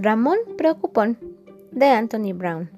[0.00, 1.18] Ramón Preocupón
[1.72, 2.70] de Anthony Brown.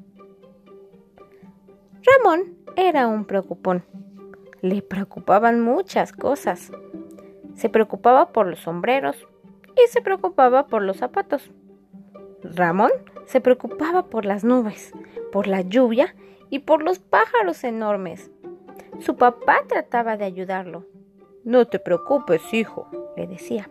[2.03, 3.85] Ramón era un preocupón.
[4.63, 6.73] Le preocupaban muchas cosas.
[7.57, 9.19] Se preocupaba por los sombreros
[9.77, 11.51] y se preocupaba por los zapatos.
[12.43, 12.91] Ramón
[13.27, 14.91] se preocupaba por las nubes,
[15.31, 16.15] por la lluvia
[16.49, 18.31] y por los pájaros enormes.
[19.01, 20.87] Su papá trataba de ayudarlo.
[21.45, 23.69] No te preocupes, hijo, le decía.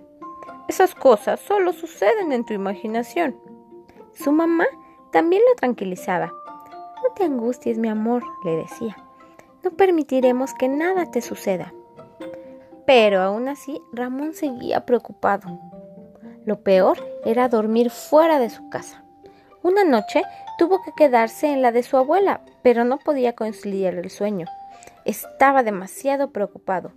[0.69, 3.35] Esas cosas solo suceden en tu imaginación.
[4.13, 4.67] Su mamá
[5.11, 6.27] también lo tranquilizaba.
[6.27, 8.95] No te angusties, mi amor, le decía.
[9.63, 11.73] No permitiremos que nada te suceda.
[12.85, 15.59] Pero aún así, Ramón seguía preocupado.
[16.45, 19.03] Lo peor era dormir fuera de su casa.
[19.63, 20.21] Una noche
[20.59, 24.45] tuvo que quedarse en la de su abuela, pero no podía conciliar el sueño.
[25.03, 26.91] Estaba demasiado preocupado.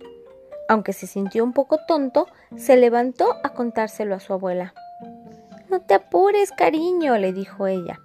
[0.73, 2.25] Aunque se sintió un poco tonto,
[2.57, 4.73] se levantó a contárselo a su abuela.
[5.69, 7.99] No te apures, cariño, le dijo ella.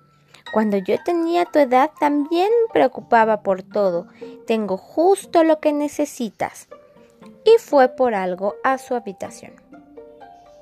[0.53, 4.09] Cuando yo tenía tu edad también me preocupaba por todo.
[4.47, 6.69] Tengo justo lo que necesitas.
[7.43, 9.55] Y fue por algo a su habitación.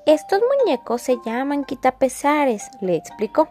[0.05, 3.49] Estos muñecos se llaman quitapesares, le explicó.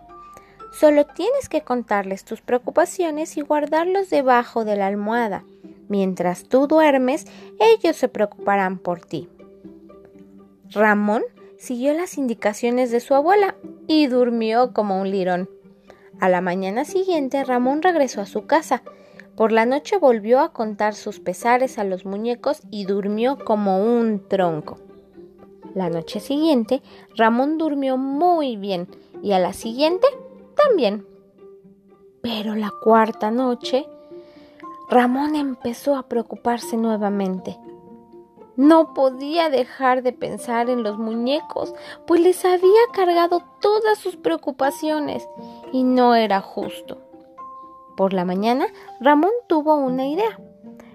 [0.72, 5.44] Solo tienes que contarles tus preocupaciones y guardarlos debajo de la almohada.
[5.88, 7.26] Mientras tú duermes,
[7.58, 9.28] ellos se preocuparán por ti.
[10.70, 11.22] Ramón
[11.58, 13.56] siguió las indicaciones de su abuela
[13.86, 15.48] y durmió como un lirón.
[16.20, 18.82] A la mañana siguiente Ramón regresó a su casa.
[19.36, 24.26] Por la noche volvió a contar sus pesares a los muñecos y durmió como un
[24.26, 24.78] tronco.
[25.74, 26.82] La noche siguiente
[27.16, 28.88] Ramón durmió muy bien
[29.22, 30.06] y a la siguiente
[30.56, 31.06] también.
[32.22, 33.86] Pero la cuarta noche
[34.88, 37.58] Ramón empezó a preocuparse nuevamente.
[38.56, 41.74] No podía dejar de pensar en los muñecos,
[42.06, 45.28] pues les había cargado todas sus preocupaciones
[45.72, 47.02] y no era justo.
[47.96, 48.66] Por la mañana,
[49.00, 50.38] Ramón tuvo una idea.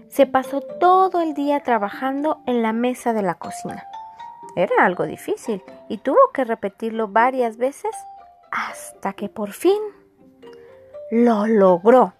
[0.07, 3.83] Se pasó todo el día trabajando en la mesa de la cocina.
[4.55, 7.91] Era algo difícil y tuvo que repetirlo varias veces
[8.51, 9.79] hasta que por fin
[11.11, 12.13] lo logró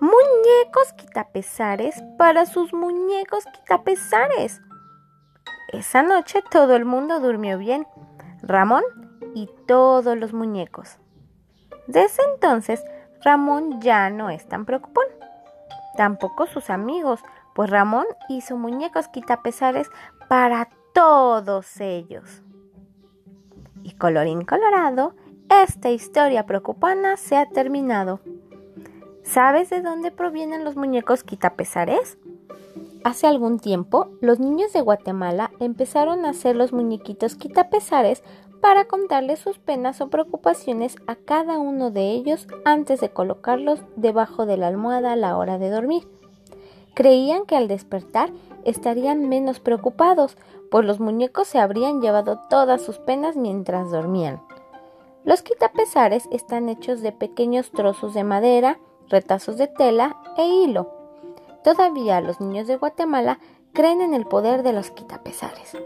[0.00, 4.60] muñecos quitapesares para sus muñecos quitapesares.
[5.72, 7.86] Esa noche todo el mundo durmió bien,
[8.42, 8.84] Ramón
[9.34, 10.98] y todos los muñecos.
[11.86, 12.84] Desde entonces,
[13.22, 15.06] Ramón ya no es tan preocupón.
[15.96, 17.20] Tampoco sus amigos,
[17.54, 19.90] pues Ramón hizo muñecos quitapesares
[20.28, 22.42] para todos ellos.
[23.82, 25.14] Y colorín colorado,
[25.50, 28.20] esta historia preocupana se ha terminado.
[29.24, 32.18] ¿Sabes de dónde provienen los muñecos quitapesares?
[33.04, 38.22] Hace algún tiempo, los niños de Guatemala empezaron a hacer los muñequitos quitapesares
[38.60, 44.44] para contarles sus penas o preocupaciones a cada uno de ellos antes de colocarlos debajo
[44.44, 46.06] de la almohada a la hora de dormir.
[46.94, 48.30] Creían que al despertar
[48.64, 50.36] estarían menos preocupados,
[50.70, 54.42] pues los muñecos se habrían llevado todas sus penas mientras dormían.
[55.24, 58.78] Los quitapesares están hechos de pequeños trozos de madera,
[59.08, 60.90] retazos de tela e hilo.
[61.62, 63.38] Todavía los niños de Guatemala
[63.72, 65.76] creen en el poder de los quitapesares.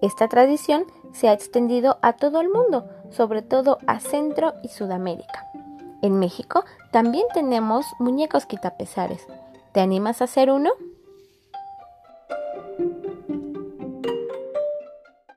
[0.00, 5.46] Esta tradición se ha extendido a todo el mundo, sobre todo a Centro y Sudamérica.
[6.02, 9.26] En México también tenemos muñecos quitapesares.
[9.72, 10.70] ¿Te animas a hacer uno?